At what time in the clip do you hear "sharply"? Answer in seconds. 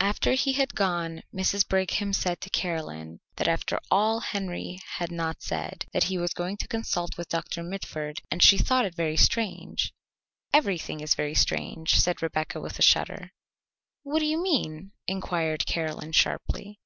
16.12-16.78